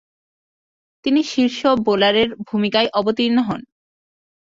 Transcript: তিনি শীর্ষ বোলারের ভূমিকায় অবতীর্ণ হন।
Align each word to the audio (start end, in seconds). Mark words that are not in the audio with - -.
তিনি 1.05 1.21
শীর্ষ 1.23 1.59
বোলারের 1.85 2.29
ভূমিকায় 2.47 2.89
অবতীর্ণ 2.93 3.37
হন। 3.41 3.61